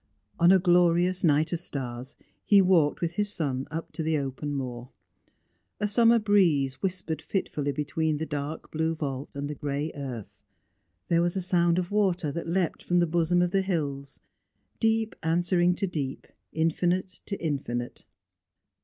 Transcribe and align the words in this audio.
On 0.39 0.51
a 0.51 0.57
glorious 0.57 1.23
night 1.23 1.53
of 1.53 1.59
stars, 1.59 2.15
he 2.43 2.59
walked 2.59 3.01
with 3.01 3.11
his 3.17 3.31
son 3.31 3.67
up 3.69 3.91
to 3.91 4.01
the 4.01 4.17
open 4.17 4.51
moor. 4.55 4.89
A 5.79 5.87
summer 5.87 6.17
breeze 6.17 6.81
whispered 6.81 7.21
fitfully 7.21 7.71
between 7.71 8.17
the 8.17 8.25
dark 8.25 8.71
blue 8.71 8.95
vault 8.95 9.29
and 9.35 9.47
the 9.47 9.53
grey 9.53 9.91
earth; 9.93 10.41
there 11.07 11.21
was 11.21 11.35
a 11.35 11.39
sound 11.43 11.77
of 11.77 11.91
water 11.91 12.31
that 12.31 12.47
leapt 12.49 12.81
from 12.83 12.97
the 12.97 13.05
bosom 13.05 13.43
of 13.43 13.51
the 13.51 13.61
hills; 13.61 14.19
deep 14.79 15.15
answering 15.21 15.75
to 15.75 15.85
deep, 15.85 16.25
infinite 16.51 17.21
to 17.27 17.35
infinite. 17.35 18.03